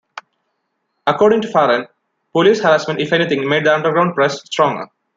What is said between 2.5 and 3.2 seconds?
harassment, if